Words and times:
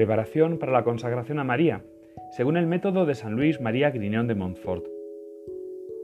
Preparación 0.00 0.56
para 0.56 0.72
la 0.72 0.82
consagración 0.82 1.40
a 1.40 1.44
María, 1.44 1.82
según 2.30 2.56
el 2.56 2.66
método 2.66 3.04
de 3.04 3.14
San 3.14 3.34
Luis 3.36 3.60
María 3.60 3.90
Griñón 3.90 4.28
de 4.28 4.34
Montfort. 4.34 4.86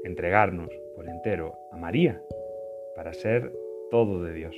Entregarnos 0.05 0.69
por 0.95 1.09
entero 1.09 1.55
a 1.73 1.79
María 1.79 2.21
para 2.95 3.15
ser 3.15 3.55
todo 3.91 4.23
de 4.23 4.35
Dios. 4.35 4.55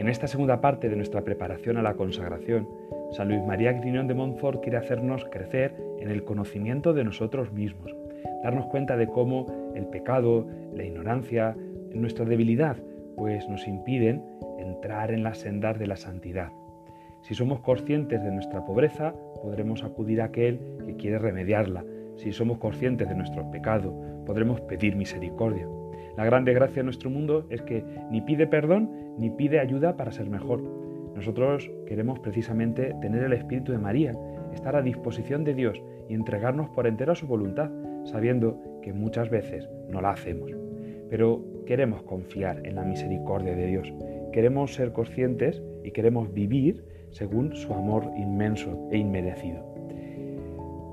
En 0.00 0.08
esta 0.08 0.26
segunda 0.26 0.60
parte 0.60 0.88
de 0.88 0.96
nuestra 0.96 1.22
preparación 1.22 1.76
a 1.76 1.82
la 1.82 1.94
consagración, 1.94 2.68
San 3.12 3.28
Luis 3.28 3.44
María 3.44 3.72
Griñón 3.72 4.08
de 4.08 4.14
Montfort 4.14 4.60
quiere 4.60 4.78
hacernos 4.78 5.24
crecer 5.26 5.72
en 6.00 6.10
el 6.10 6.24
conocimiento 6.24 6.94
de 6.94 7.04
nosotros 7.04 7.52
mismos, 7.52 7.94
darnos 8.42 8.66
cuenta 8.66 8.96
de 8.96 9.06
cómo 9.06 9.46
el 9.76 9.86
pecado, 9.86 10.48
la 10.74 10.82
ignorancia, 10.82 11.56
nuestra 11.94 12.24
debilidad, 12.24 12.76
pues 13.14 13.48
nos 13.48 13.68
impiden 13.68 14.20
entrar 14.64 15.10
en 15.12 15.22
las 15.22 15.38
sendas 15.38 15.78
de 15.78 15.86
la 15.86 15.96
santidad. 15.96 16.50
Si 17.22 17.34
somos 17.34 17.60
conscientes 17.60 18.22
de 18.22 18.30
nuestra 18.30 18.64
pobreza, 18.64 19.14
podremos 19.42 19.82
acudir 19.82 20.20
a 20.20 20.26
aquel 20.26 20.60
que 20.84 20.96
quiere 20.96 21.18
remediarla. 21.18 21.84
Si 22.16 22.32
somos 22.32 22.58
conscientes 22.58 23.08
de 23.08 23.14
nuestro 23.14 23.50
pecado, 23.50 23.94
podremos 24.26 24.60
pedir 24.62 24.96
misericordia. 24.96 25.66
La 26.16 26.24
gran 26.24 26.44
desgracia 26.44 26.76
de 26.76 26.84
nuestro 26.84 27.10
mundo 27.10 27.46
es 27.50 27.62
que 27.62 27.84
ni 28.10 28.20
pide 28.20 28.46
perdón 28.46 28.90
ni 29.18 29.30
pide 29.30 29.58
ayuda 29.58 29.96
para 29.96 30.12
ser 30.12 30.28
mejor. 30.28 30.62
Nosotros 31.14 31.70
queremos 31.86 32.18
precisamente 32.20 32.94
tener 33.00 33.22
el 33.22 33.32
Espíritu 33.32 33.72
de 33.72 33.78
María, 33.78 34.12
estar 34.52 34.76
a 34.76 34.82
disposición 34.82 35.44
de 35.44 35.54
Dios 35.54 35.80
y 36.08 36.14
entregarnos 36.14 36.68
por 36.70 36.86
entero 36.86 37.12
a 37.12 37.16
su 37.16 37.26
voluntad, 37.26 37.70
sabiendo 38.04 38.60
que 38.82 38.92
muchas 38.92 39.30
veces 39.30 39.68
no 39.88 40.00
la 40.00 40.10
hacemos. 40.10 40.50
Pero 41.08 41.44
queremos 41.66 42.02
confiar 42.02 42.66
en 42.66 42.74
la 42.74 42.84
misericordia 42.84 43.54
de 43.54 43.66
Dios, 43.66 43.92
queremos 44.34 44.74
ser 44.74 44.92
conscientes 44.92 45.62
y 45.84 45.92
queremos 45.92 46.34
vivir 46.34 46.84
según 47.12 47.54
su 47.54 47.72
amor 47.72 48.10
inmenso 48.16 48.88
e 48.90 48.98
inmerecido. 48.98 49.64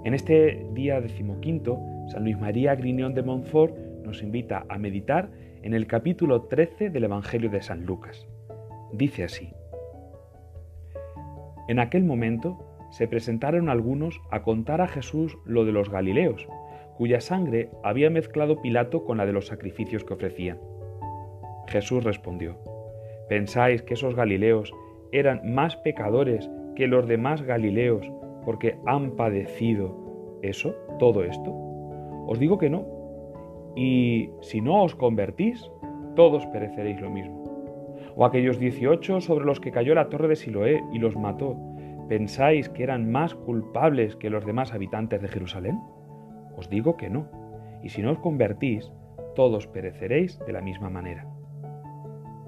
En 0.06 0.14
este 0.14 0.64
día 0.74 1.02
decimoquinto, 1.02 1.80
San 2.10 2.22
Luis 2.22 2.40
María 2.40 2.76
Griñón 2.76 3.16
de 3.16 3.24
Montfort 3.24 3.76
nos 4.06 4.22
invita 4.22 4.68
a 4.70 4.78
meditar 4.78 5.32
en 5.64 5.74
el 5.74 5.88
capítulo 5.88 6.44
13 6.44 6.92
del 6.92 7.06
Evangelio 7.06 7.50
de 7.50 7.64
San 7.64 7.84
Lucas. 7.84 8.28
Dice 8.94 9.24
así. 9.24 9.52
En 11.68 11.80
aquel 11.80 12.04
momento 12.04 12.60
se 12.92 13.08
presentaron 13.08 13.70
algunos 13.70 14.22
a 14.30 14.44
contar 14.44 14.82
a 14.82 14.88
Jesús 14.88 15.36
lo 15.46 15.66
de 15.66 15.72
los 15.72 15.90
Galileos, 15.90 16.48
cuya 16.96 17.22
sangre 17.22 17.72
había 17.84 18.12
mezclado 18.12 18.62
Pilato 18.62 19.04
con 19.04 19.18
la 19.18 19.26
de 19.26 19.34
los 19.34 19.48
sacrificios 19.48 20.04
que 20.04 20.14
ofrecían. 20.14 20.60
Jesús 21.68 22.04
respondió, 22.04 22.60
¿pensáis 23.32 23.82
que 23.82 23.94
esos 23.94 24.14
Galileos 24.14 24.76
eran 25.14 25.54
más 25.54 25.78
pecadores 25.78 26.52
que 26.76 26.86
los 26.86 27.08
demás 27.08 27.42
Galileos 27.42 28.12
porque 28.44 28.78
han 28.86 29.12
padecido 29.12 30.38
eso, 30.42 30.76
todo 31.00 31.24
esto? 31.24 31.50
Os 32.28 32.40
digo 32.40 32.58
que 32.58 32.70
no. 32.70 32.86
Y 33.74 34.32
si 34.42 34.60
no 34.60 34.84
os 34.84 34.96
convertís, 34.96 35.72
todos 36.18 36.46
pereceréis 36.48 37.00
lo 37.00 37.10
mismo. 37.10 38.12
O 38.18 38.26
aquellos 38.26 38.60
dieciocho 38.60 39.22
sobre 39.22 39.46
los 39.46 39.62
que 39.62 39.72
cayó 39.72 39.96
la 39.96 40.10
torre 40.10 40.28
de 40.28 40.36
Siloé 40.36 40.84
y 40.92 41.00
los 41.00 41.16
mató, 41.16 41.56
¿pensáis 42.10 42.68
que 42.68 42.84
eran 42.84 43.14
más 43.14 43.34
culpables 43.34 44.18
que 44.18 44.30
los 44.30 44.46
demás 44.46 44.74
habitantes 44.74 45.22
de 45.22 45.30
Jerusalén? 45.30 45.80
Os 46.58 46.70
digo 46.70 46.98
que 46.98 47.10
no. 47.10 47.30
Y 47.82 47.88
si 47.88 48.02
no 48.02 48.12
os 48.12 48.20
convertís, 48.20 48.92
todos 49.36 49.68
pereceréis 49.68 50.38
de 50.40 50.52
la 50.52 50.60
misma 50.60 50.90
manera. 50.90 51.26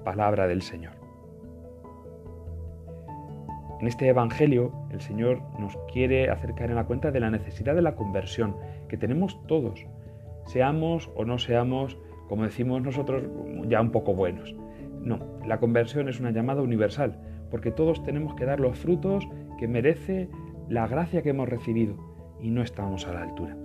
Palabra 0.04 0.46
del 0.46 0.62
Señor. 0.62 0.92
En 3.80 3.88
este 3.88 4.08
Evangelio 4.08 4.72
el 4.90 5.00
Señor 5.00 5.42
nos 5.58 5.76
quiere 5.92 6.30
acercar 6.30 6.70
en 6.70 6.76
la 6.76 6.84
cuenta 6.84 7.10
de 7.10 7.20
la 7.20 7.30
necesidad 7.30 7.74
de 7.74 7.82
la 7.82 7.96
conversión 7.96 8.56
que 8.88 8.96
tenemos 8.96 9.44
todos, 9.46 9.86
seamos 10.46 11.10
o 11.16 11.24
no 11.24 11.38
seamos, 11.38 11.98
como 12.28 12.44
decimos 12.44 12.82
nosotros, 12.82 13.24
ya 13.66 13.80
un 13.80 13.90
poco 13.90 14.14
buenos. 14.14 14.54
No, 15.00 15.18
la 15.46 15.58
conversión 15.58 16.08
es 16.08 16.20
una 16.20 16.30
llamada 16.30 16.62
universal, 16.62 17.18
porque 17.50 17.70
todos 17.70 18.02
tenemos 18.04 18.34
que 18.34 18.46
dar 18.46 18.60
los 18.60 18.78
frutos 18.78 19.28
que 19.58 19.68
merece 19.68 20.28
la 20.68 20.86
gracia 20.86 21.22
que 21.22 21.30
hemos 21.30 21.48
recibido 21.48 21.96
y 22.40 22.50
no 22.50 22.62
estamos 22.62 23.06
a 23.06 23.12
la 23.12 23.22
altura. 23.22 23.56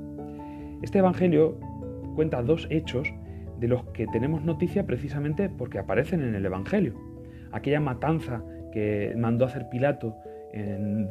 Este 0.82 1.00
Evangelio 1.00 1.58
cuenta 2.16 2.42
dos 2.42 2.68
hechos 2.70 3.14
de 3.60 3.68
los 3.68 3.86
que 3.88 4.08
tenemos 4.08 4.44
noticia 4.44 4.86
precisamente 4.86 5.50
porque 5.50 5.80
aparecen 5.80 6.22
en 6.22 6.36
el 6.36 6.46
Evangelio. 6.46 6.94
Aquella 7.52 7.80
matanza 7.80 8.44
que 8.72 9.14
mandó 9.18 9.46
hacer 9.46 9.70
Pilato 9.70 10.16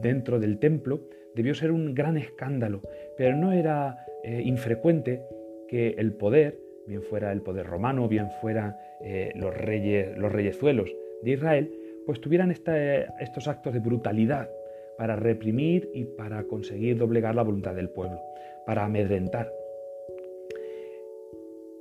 dentro 0.01 0.41
del 0.41 0.59
templo 0.59 1.01
debió 1.35 1.55
ser 1.55 1.71
un 1.71 1.95
gran 1.95 2.17
escándalo, 2.17 2.83
pero 3.17 3.37
no 3.37 3.53
era 3.53 4.05
eh, 4.25 4.43
infrecuente 4.45 5.23
que 5.69 5.91
el 5.99 6.13
poder, 6.13 6.59
bien 6.87 7.03
fuera 7.03 7.31
el 7.31 7.43
poder 7.43 7.67
romano, 7.67 8.09
bien 8.09 8.29
fuera 8.41 8.77
eh, 9.01 9.31
los, 9.37 9.57
reyes, 9.57 10.19
los 10.19 10.33
reyezuelos 10.33 10.91
de 11.23 11.31
Israel, 11.31 11.73
pues 12.07 12.21
tuvieran 12.21 12.51
estos 12.51 13.47
actos 13.47 13.73
de 13.73 13.81
brutalidad 13.81 14.51
para 14.97 15.15
reprimir 15.15 15.89
y 15.95 16.05
para 16.05 16.43
conseguir 16.45 16.99
doblegar 16.99 17.35
la 17.37 17.43
voluntad 17.43 17.75
del 17.75 17.91
pueblo, 17.91 18.21
para 18.67 18.85
amedrentar. 18.85 19.53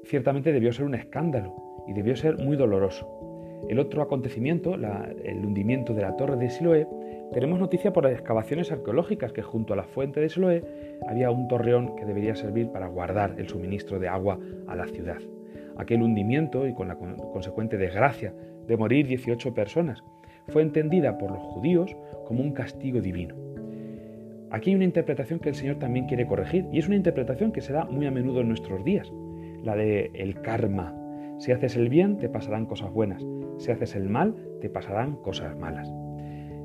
Ciertamente 0.07 0.53
debió 0.53 0.72
ser 0.72 0.85
un 0.85 0.95
escándalo 0.95 1.53
y 1.85 1.91
debió 1.91 2.16
ser 2.16 2.38
muy 2.38 2.56
doloroso. 2.56 3.09
El 3.68 3.78
otro 3.78 4.01
acontecimiento, 4.01 4.75
el 4.75 5.45
hundimiento 5.45 5.94
de 5.94 6.01
la 6.01 6.16
torre 6.16 6.38
de 6.38 6.50
Siloé, 6.50 6.88
tenemos 7.34 7.59
noticia 7.59 7.91
por 7.91 8.06
las 8.06 8.13
excavaciones 8.13 8.72
arqueológicas 8.72 9.34
que 9.34 9.41
junto 9.41 9.73
a 9.73 9.75
la 9.75 9.84
fuente 9.84 10.22
de 10.22 10.29
Siloé 10.29 10.63
había 11.09 11.29
un 11.29 11.50
torreón 11.50 11.97
que 11.97 12.06
debería 12.06 12.35
servir 12.35 12.69
para 12.69 12.88
guardar 12.88 13.35
el 13.38 13.50
suministro 13.50 14.00
de 14.00 14.07
agua 14.07 14.40
a 14.67 14.75
la 14.78 14.88
ciudad. 14.88 15.17
Aquel 15.75 16.01
hundimiento 16.01 16.66
y 16.66 16.73
con 16.73 16.88
la 16.88 16.96
consecuente 16.96 17.78
desgracia 17.78 18.34
de 18.66 18.78
morir 18.78 19.07
18 19.07 19.53
personas 19.53 20.01
fue 20.47 20.62
entendida 20.62 21.17
por 21.17 21.31
los 21.31 21.44
judíos 21.44 21.94
como 22.25 22.44
un 22.44 22.53
castigo 22.53 23.01
divino. 23.01 23.35
Aquí 24.51 24.69
hay 24.69 24.75
una 24.78 24.85
interpretación 24.85 25.40
que 25.40 25.50
el 25.50 25.56
Señor 25.56 25.79
también 25.79 26.07
quiere 26.07 26.25
corregir 26.25 26.66
y 26.72 26.79
es 26.79 26.88
una 26.88 26.96
interpretación 26.96 27.51
que 27.51 27.59
se 27.59 27.73
da 27.73 27.84
muy 27.84 28.06
a 28.06 28.12
menudo 28.12 28.40
en 28.40 28.47
nuestros 28.47 28.85
días, 28.85 29.12
la 29.67 29.75
de 29.75 30.09
el 30.13 30.41
karma. 30.41 30.95
Si 31.39 31.51
haces 31.51 31.75
el 31.75 31.89
bien 31.89 32.17
te 32.17 32.29
pasarán 32.29 32.66
cosas 32.66 32.91
buenas, 32.91 33.23
si 33.57 33.69
haces 33.69 33.95
el 33.95 34.09
mal 34.09 34.33
te 34.61 34.69
pasarán 34.69 35.17
cosas 35.17 35.55
malas. 35.57 35.94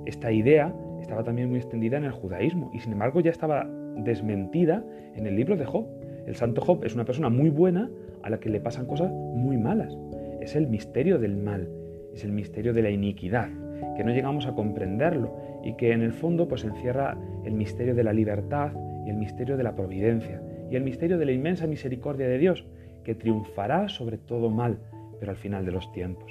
Esta 0.06 0.32
idea 0.32 0.74
estaba 1.00 1.24
también 1.24 1.50
muy 1.50 1.58
extendida 1.58 1.98
en 1.98 2.04
el 2.04 2.12
judaísmo 2.12 2.70
y 2.72 2.78
sin 2.78 2.92
embargo 2.92 3.20
ya 3.20 3.30
estaba 3.30 3.68
desmentida 3.96 4.84
en 5.16 5.26
el 5.26 5.36
libro 5.36 5.56
de 5.56 5.66
Job. 5.66 5.86
El 6.26 6.36
santo 6.36 6.60
Job 6.62 6.84
es 6.84 6.94
una 6.94 7.04
persona 7.04 7.28
muy 7.28 7.50
buena 7.50 7.90
a 8.22 8.30
la 8.30 8.38
que 8.38 8.48
le 8.48 8.60
pasan 8.60 8.86
cosas 8.86 9.10
muy 9.10 9.58
malas. 9.58 9.98
Es 10.40 10.54
el 10.54 10.68
misterio 10.68 11.18
del 11.18 11.36
mal, 11.36 11.68
es 12.14 12.24
el 12.24 12.30
misterio 12.30 12.72
de 12.72 12.82
la 12.82 12.90
iniquidad, 12.90 13.48
que 13.96 14.04
no 14.04 14.12
llegamos 14.12 14.46
a 14.46 14.54
comprenderlo 14.54 15.36
y 15.64 15.74
que 15.74 15.92
en 15.92 16.02
el 16.02 16.12
fondo 16.12 16.46
pues 16.46 16.62
encierra 16.64 17.18
el 17.44 17.54
misterio 17.54 17.96
de 17.96 18.04
la 18.04 18.12
libertad 18.12 18.70
y 19.04 19.10
el 19.10 19.16
misterio 19.16 19.56
de 19.56 19.64
la 19.64 19.74
providencia 19.74 20.40
y 20.72 20.76
el 20.76 20.84
misterio 20.84 21.18
de 21.18 21.26
la 21.26 21.32
inmensa 21.32 21.66
misericordia 21.66 22.26
de 22.26 22.38
Dios, 22.38 22.64
que 23.04 23.14
triunfará 23.14 23.88
sobre 23.88 24.18
todo 24.18 24.50
mal, 24.50 24.78
pero 25.18 25.32
al 25.32 25.36
final 25.36 25.64
de 25.64 25.72
los 25.72 25.90
tiempos. 25.92 26.30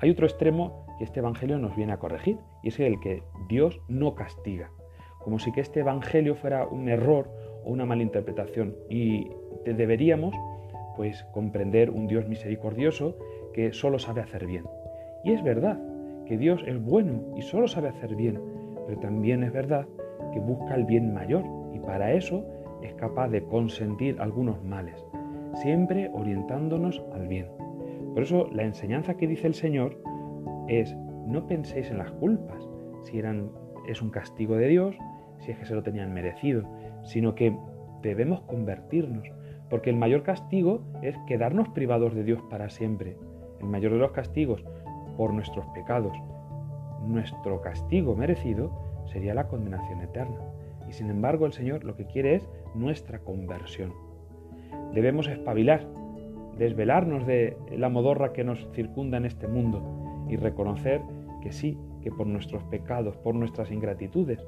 Hay 0.00 0.10
otro 0.10 0.26
extremo 0.26 0.86
que 0.98 1.04
este 1.04 1.20
Evangelio 1.20 1.58
nos 1.58 1.74
viene 1.76 1.92
a 1.92 1.98
corregir, 1.98 2.38
y 2.62 2.68
es 2.68 2.78
el 2.80 3.00
que 3.00 3.22
Dios 3.48 3.80
no 3.88 4.14
castiga, 4.14 4.70
como 5.18 5.38
si 5.38 5.52
que 5.52 5.60
este 5.60 5.80
Evangelio 5.80 6.34
fuera 6.34 6.66
un 6.66 6.88
error 6.88 7.30
o 7.64 7.70
una 7.70 7.84
mala 7.84 8.02
interpretación, 8.02 8.76
y 8.88 9.28
deberíamos 9.64 10.34
pues 10.96 11.24
comprender 11.32 11.90
un 11.90 12.06
Dios 12.08 12.26
misericordioso 12.26 13.16
que 13.52 13.72
solo 13.72 13.98
sabe 13.98 14.20
hacer 14.20 14.46
bien. 14.46 14.64
Y 15.24 15.32
es 15.32 15.42
verdad 15.42 15.78
que 16.26 16.36
Dios 16.36 16.62
es 16.66 16.80
bueno 16.82 17.22
y 17.36 17.42
solo 17.42 17.68
sabe 17.68 17.88
hacer 17.88 18.14
bien, 18.14 18.40
pero 18.86 19.00
también 19.00 19.42
es 19.42 19.52
verdad 19.52 19.86
que 20.32 20.40
busca 20.40 20.74
el 20.74 20.84
bien 20.84 21.14
mayor 21.14 21.44
y 21.72 21.78
para 21.78 22.12
eso 22.12 22.44
es 22.82 22.94
capaz 22.94 23.28
de 23.28 23.42
consentir 23.42 24.20
algunos 24.20 24.62
males, 24.62 25.04
siempre 25.54 26.10
orientándonos 26.12 27.02
al 27.12 27.28
bien. 27.28 27.46
Por 28.14 28.22
eso 28.22 28.48
la 28.52 28.64
enseñanza 28.64 29.14
que 29.14 29.26
dice 29.26 29.46
el 29.46 29.54
Señor 29.54 30.00
es 30.68 30.96
no 31.26 31.46
penséis 31.46 31.90
en 31.90 31.98
las 31.98 32.10
culpas, 32.12 32.68
si 33.02 33.18
eran, 33.18 33.50
es 33.86 34.02
un 34.02 34.10
castigo 34.10 34.56
de 34.56 34.68
Dios, 34.68 34.96
si 35.40 35.52
es 35.52 35.58
que 35.58 35.66
se 35.66 35.74
lo 35.74 35.82
tenían 35.82 36.12
merecido, 36.12 36.62
sino 37.04 37.34
que 37.34 37.56
debemos 38.02 38.40
convertirnos, 38.42 39.30
porque 39.70 39.90
el 39.90 39.96
mayor 39.96 40.22
castigo 40.22 40.82
es 41.02 41.16
quedarnos 41.26 41.68
privados 41.70 42.14
de 42.14 42.24
Dios 42.24 42.40
para 42.50 42.70
siempre. 42.70 43.16
El 43.60 43.66
mayor 43.66 43.92
de 43.92 43.98
los 43.98 44.12
castigos 44.12 44.64
por 45.16 45.34
nuestros 45.34 45.66
pecados. 45.74 46.16
Nuestro 47.06 47.60
castigo 47.60 48.14
merecido 48.14 48.70
sería 49.06 49.34
la 49.34 49.48
condenación 49.48 50.00
eterna. 50.00 50.40
Y 50.88 50.92
sin 50.92 51.10
embargo 51.10 51.44
el 51.44 51.52
Señor 51.52 51.84
lo 51.84 51.96
que 51.96 52.06
quiere 52.06 52.36
es 52.36 52.48
nuestra 52.74 53.18
conversión. 53.18 54.07
Debemos 54.94 55.28
espabilar, 55.28 55.86
desvelarnos 56.56 57.26
de 57.26 57.56
la 57.76 57.88
modorra 57.88 58.32
que 58.32 58.44
nos 58.44 58.68
circunda 58.72 59.16
en 59.18 59.26
este 59.26 59.46
mundo 59.46 60.26
y 60.28 60.36
reconocer 60.36 61.00
que 61.42 61.52
sí, 61.52 61.78
que 62.02 62.10
por 62.10 62.26
nuestros 62.26 62.62
pecados, 62.64 63.16
por 63.16 63.34
nuestras 63.34 63.70
ingratitudes, 63.70 64.44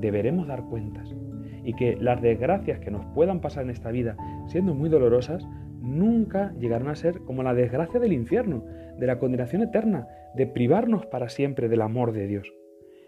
deberemos 0.00 0.46
dar 0.46 0.64
cuentas 0.64 1.14
y 1.64 1.74
que 1.74 1.96
las 1.96 2.22
desgracias 2.22 2.78
que 2.80 2.90
nos 2.90 3.04
puedan 3.06 3.40
pasar 3.40 3.64
en 3.64 3.70
esta 3.70 3.90
vida, 3.90 4.16
siendo 4.46 4.74
muy 4.74 4.88
dolorosas, 4.88 5.46
nunca 5.80 6.52
llegarán 6.58 6.88
a 6.88 6.96
ser 6.96 7.20
como 7.20 7.42
la 7.42 7.54
desgracia 7.54 8.00
del 8.00 8.12
infierno, 8.12 8.64
de 8.98 9.06
la 9.06 9.18
condenación 9.18 9.62
eterna, 9.62 10.06
de 10.34 10.46
privarnos 10.46 11.06
para 11.06 11.28
siempre 11.28 11.68
del 11.68 11.82
amor 11.82 12.12
de 12.12 12.26
Dios. 12.26 12.52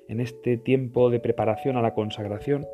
En 0.08 0.20
este 0.20 0.56
tiempo 0.56 1.10
de 1.10 1.20
preparación 1.20 1.76
a 1.76 1.82
la 1.82 1.94
consagración 1.94 2.66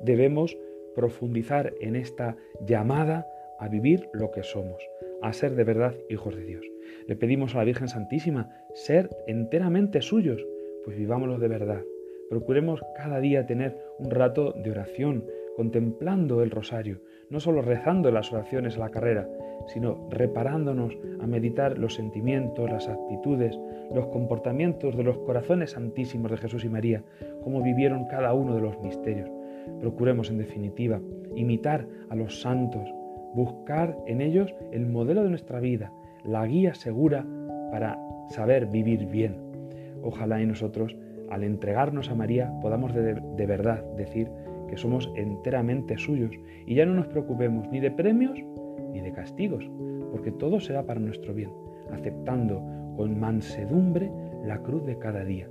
debemos 0.00 0.56
profundizar 0.94 1.72
en 1.80 1.96
esta 1.96 2.36
llamada 2.66 3.26
a 3.58 3.68
vivir 3.68 4.08
lo 4.12 4.30
que 4.30 4.42
somos, 4.42 4.82
a 5.22 5.32
ser 5.32 5.54
de 5.54 5.64
verdad 5.64 5.94
hijos 6.08 6.34
de 6.34 6.44
Dios. 6.44 6.64
Le 7.06 7.16
pedimos 7.16 7.54
a 7.54 7.58
la 7.58 7.64
Virgen 7.64 7.88
Santísima 7.88 8.50
ser 8.74 9.10
enteramente 9.26 10.02
suyos, 10.02 10.44
pues 10.84 10.96
vivámoslo 10.96 11.38
de 11.38 11.48
verdad. 11.48 11.82
Procuremos 12.28 12.82
cada 12.96 13.20
día 13.20 13.46
tener 13.46 13.76
un 13.98 14.10
rato 14.10 14.52
de 14.52 14.70
oración, 14.70 15.26
contemplando 15.56 16.42
el 16.42 16.50
rosario, 16.50 17.00
no 17.28 17.40
solo 17.40 17.62
rezando 17.62 18.10
las 18.10 18.32
oraciones 18.32 18.76
a 18.76 18.80
la 18.80 18.90
carrera, 18.90 19.28
sino 19.66 20.08
reparándonos 20.10 20.96
a 21.20 21.26
meditar 21.26 21.78
los 21.78 21.94
sentimientos, 21.94 22.70
las 22.70 22.88
actitudes, 22.88 23.58
los 23.94 24.06
comportamientos 24.08 24.96
de 24.96 25.04
los 25.04 25.18
corazones 25.18 25.72
santísimos 25.72 26.30
de 26.30 26.38
Jesús 26.38 26.64
y 26.64 26.68
María, 26.68 27.04
cómo 27.42 27.62
vivieron 27.62 28.06
cada 28.06 28.32
uno 28.32 28.54
de 28.54 28.62
los 28.62 28.78
misterios. 28.80 29.30
Procuremos, 29.80 30.30
en 30.30 30.38
definitiva, 30.38 31.00
imitar 31.34 31.86
a 32.10 32.14
los 32.14 32.40
santos, 32.40 32.88
buscar 33.34 33.96
en 34.06 34.20
ellos 34.20 34.54
el 34.72 34.86
modelo 34.86 35.22
de 35.22 35.30
nuestra 35.30 35.60
vida, 35.60 35.92
la 36.24 36.46
guía 36.46 36.74
segura 36.74 37.26
para 37.70 37.98
saber 38.28 38.66
vivir 38.66 39.06
bien. 39.06 39.36
Ojalá 40.02 40.42
y 40.42 40.46
nosotros, 40.46 40.96
al 41.30 41.44
entregarnos 41.44 42.10
a 42.10 42.14
María, 42.14 42.52
podamos 42.60 42.94
de, 42.94 43.14
de 43.14 43.46
verdad 43.46 43.84
decir 43.96 44.30
que 44.68 44.76
somos 44.76 45.10
enteramente 45.16 45.98
suyos 45.98 46.32
y 46.66 46.74
ya 46.74 46.86
no 46.86 46.94
nos 46.94 47.06
preocupemos 47.08 47.68
ni 47.70 47.80
de 47.80 47.90
premios 47.90 48.38
ni 48.92 49.00
de 49.00 49.12
castigos, 49.12 49.68
porque 50.10 50.32
todo 50.32 50.60
será 50.60 50.84
para 50.84 51.00
nuestro 51.00 51.34
bien, 51.34 51.50
aceptando 51.90 52.62
con 52.96 53.18
mansedumbre 53.18 54.10
la 54.44 54.58
cruz 54.58 54.84
de 54.84 54.98
cada 54.98 55.24
día. 55.24 55.48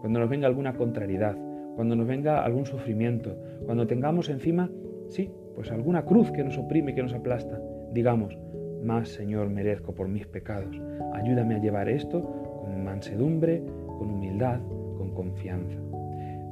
Cuando 0.00 0.20
nos 0.20 0.28
venga 0.28 0.46
alguna 0.46 0.76
contrariedad, 0.76 1.36
cuando 1.76 1.94
nos 1.94 2.06
venga 2.06 2.42
algún 2.42 2.66
sufrimiento, 2.66 3.36
cuando 3.66 3.86
tengamos 3.86 4.28
encima, 4.30 4.70
sí, 5.08 5.30
pues 5.54 5.70
alguna 5.70 6.04
cruz 6.04 6.32
que 6.32 6.42
nos 6.42 6.58
oprime, 6.58 6.94
que 6.94 7.02
nos 7.02 7.12
aplasta, 7.12 7.60
digamos, 7.92 8.36
más 8.82 9.08
Señor 9.10 9.50
merezco 9.50 9.94
por 9.94 10.08
mis 10.08 10.26
pecados. 10.26 10.74
Ayúdame 11.14 11.56
a 11.56 11.58
llevar 11.58 11.88
esto 11.88 12.22
con 12.62 12.82
mansedumbre, 12.84 13.62
con 13.98 14.10
humildad, 14.10 14.60
con 14.96 15.12
confianza. 15.14 15.78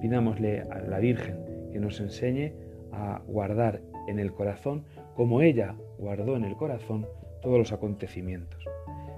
Pidámosle 0.00 0.62
a 0.62 0.81
la 0.81 0.99
Virgen 0.99 1.37
que 1.73 1.81
nos 1.81 2.00
enseñe 2.00 2.53
a 2.93 3.20
guardar 3.27 3.81
en 4.06 4.19
el 4.19 4.32
corazón 4.32 4.85
como 5.17 5.43
ella 5.43 5.75
guardó 5.99 6.37
en 6.37 6.44
el 6.44 6.56
corazón 6.56 7.06
todos 7.41 7.59
los 7.59 7.73
acontecimientos. 7.73 8.65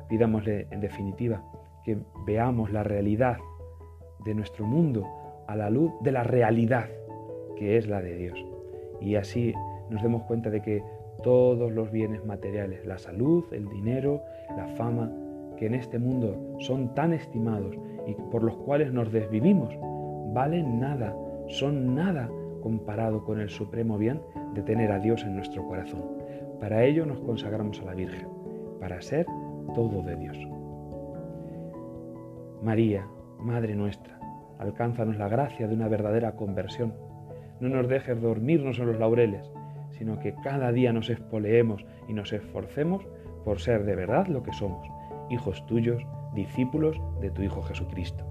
Pidámosle, 0.09 0.69
en 0.71 0.81
definitiva, 0.81 1.43
que 1.85 1.99
veamos 2.27 2.73
la 2.73 2.83
realidad 2.83 3.39
de 4.25 4.35
nuestro 4.35 4.67
mundo 4.67 5.07
a 5.47 5.57
la 5.57 5.71
luz 5.71 5.93
de 6.03 6.13
la 6.13 6.23
realidad 6.23 6.87
que 7.57 7.77
es 7.77 7.89
la 7.89 8.01
de 8.01 8.15
Dios. 8.17 8.45
Y 9.01 9.17
así 9.17 9.53
nos 9.91 10.03
demos 10.03 10.23
cuenta 10.25 10.51
de 10.51 10.63
que 10.63 10.85
todos 11.23 11.73
los 11.73 11.91
bienes 11.91 12.25
materiales, 12.25 12.85
la 12.87 12.99
salud, 12.99 13.45
el 13.53 13.69
dinero, 13.69 14.23
la 14.57 14.69
fama, 14.69 15.11
que 15.57 15.67
en 15.67 15.75
este 15.75 15.99
mundo 15.99 16.37
son 16.61 16.95
tan 16.95 17.13
estimados 17.13 17.75
y 18.07 18.15
por 18.31 18.43
los 18.43 18.57
cuales 18.59 18.93
nos 18.93 19.11
desvivimos, 19.11 19.75
valen 20.35 20.79
nada, 20.79 21.17
son 21.49 21.95
nada 21.95 22.29
comparado 22.63 23.25
con 23.25 23.41
el 23.41 23.49
supremo 23.49 23.97
bien 23.97 24.21
de 24.55 24.63
tener 24.63 24.93
a 24.93 24.99
Dios 24.99 25.23
en 25.25 25.35
nuestro 25.35 25.67
corazón. 25.67 26.05
Para 26.61 26.85
ello 26.85 27.07
nos 27.07 27.21
consagramos 27.21 27.81
a 27.81 27.87
la 27.87 27.95
Virgen, 27.95 28.29
para 28.81 29.01
ser 29.01 29.27
todo 29.75 30.03
de 30.03 30.17
Dios. 30.17 30.39
María, 32.63 33.07
Madre 33.39 33.75
nuestra, 33.75 34.16
alcánzanos 34.59 35.17
la 35.17 35.29
gracia 35.29 35.67
de 35.67 35.75
una 35.75 35.89
verdadera 35.89 36.33
conversión. 36.33 36.95
No 37.61 37.69
nos 37.69 37.89
dejes 37.89 38.21
dormirnos 38.21 38.79
en 38.79 38.87
los 38.87 38.99
laureles, 38.99 39.51
sino 39.91 40.19
que 40.19 40.35
cada 40.43 40.73
día 40.73 40.93
nos 40.93 41.11
espoleemos 41.11 41.85
y 42.09 42.13
nos 42.13 42.33
esforcemos 42.33 43.07
por 43.45 43.61
ser 43.61 43.85
de 43.85 43.97
verdad 43.97 44.27
lo 44.27 44.43
que 44.43 44.53
somos, 44.53 44.87
hijos 45.31 45.65
tuyos, 45.67 46.03
discípulos 46.35 47.01
de 47.21 47.31
tu 47.31 47.43
Hijo 47.43 47.63
Jesucristo. 47.63 48.25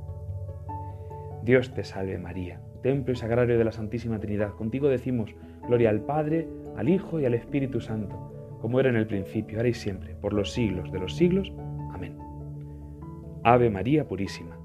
Dios 1.44 1.74
te 1.74 1.83
salve 1.83 2.18
María, 2.18 2.60
templo 2.81 3.13
y 3.13 3.16
sagrario 3.16 3.57
de 3.57 3.63
la 3.63 3.71
Santísima 3.71 4.19
Trinidad. 4.19 4.54
Contigo 4.54 4.89
decimos, 4.89 5.33
gloria 5.68 5.89
al 5.89 6.01
Padre, 6.01 6.48
al 6.75 6.89
Hijo 6.89 7.19
y 7.19 7.25
al 7.25 7.33
Espíritu 7.33 7.81
Santo, 7.81 8.57
como 8.62 8.80
era 8.80 8.89
en 8.89 8.95
el 8.95 9.07
principio, 9.07 9.57
ahora 9.57 9.69
y 9.69 9.74
siempre, 9.74 10.16
por 10.16 10.33
los 10.33 10.51
siglos 10.51 10.92
de 10.92 11.00
los 11.00 11.16
siglos. 11.16 11.54
Amén. 11.94 12.18
Ave 13.44 13.69
María 13.69 14.07
Purísima 14.07 14.64